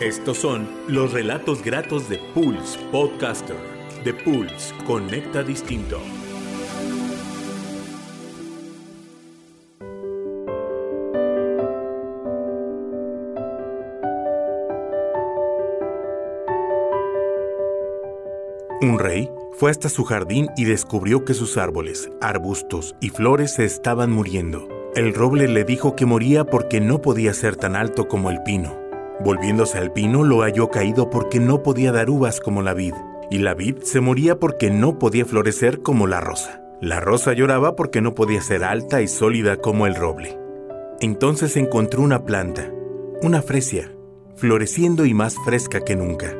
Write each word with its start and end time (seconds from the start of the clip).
Estos 0.00 0.38
son 0.38 0.68
los 0.88 1.12
relatos 1.12 1.62
gratos 1.62 2.08
de 2.08 2.18
Pulse 2.34 2.80
Podcaster. 2.90 3.56
De 4.02 4.12
Pulse, 4.12 4.74
conecta 4.84 5.44
distinto. 5.44 6.00
Un 18.80 18.98
rey 18.98 19.30
fue 19.52 19.70
hasta 19.70 19.88
su 19.88 20.02
jardín 20.02 20.48
y 20.56 20.64
descubrió 20.64 21.24
que 21.24 21.34
sus 21.34 21.56
árboles, 21.56 22.10
arbustos 22.20 22.96
y 23.00 23.10
flores 23.10 23.54
se 23.54 23.64
estaban 23.64 24.10
muriendo. 24.10 24.68
El 24.96 25.14
roble 25.14 25.46
le 25.46 25.62
dijo 25.64 25.94
que 25.94 26.04
moría 26.04 26.44
porque 26.44 26.80
no 26.80 27.00
podía 27.00 27.32
ser 27.32 27.54
tan 27.54 27.76
alto 27.76 28.08
como 28.08 28.30
el 28.30 28.42
pino. 28.42 28.83
Volviéndose 29.20 29.78
al 29.78 29.92
pino, 29.92 30.24
lo 30.24 30.42
halló 30.42 30.70
caído 30.70 31.10
porque 31.10 31.40
no 31.40 31.62
podía 31.62 31.92
dar 31.92 32.10
uvas 32.10 32.40
como 32.40 32.62
la 32.62 32.74
vid, 32.74 32.94
y 33.30 33.38
la 33.38 33.54
vid 33.54 33.78
se 33.82 34.00
moría 34.00 34.38
porque 34.38 34.70
no 34.70 34.98
podía 34.98 35.24
florecer 35.24 35.82
como 35.82 36.06
la 36.06 36.20
rosa. 36.20 36.62
La 36.80 37.00
rosa 37.00 37.32
lloraba 37.32 37.76
porque 37.76 38.00
no 38.00 38.14
podía 38.14 38.42
ser 38.42 38.64
alta 38.64 39.00
y 39.00 39.08
sólida 39.08 39.56
como 39.58 39.86
el 39.86 39.94
roble. 39.94 40.38
Entonces 41.00 41.56
encontró 41.56 42.02
una 42.02 42.24
planta, 42.24 42.70
una 43.22 43.40
fresia, 43.40 43.94
floreciendo 44.36 45.06
y 45.06 45.14
más 45.14 45.36
fresca 45.44 45.80
que 45.80 45.96
nunca. 45.96 46.34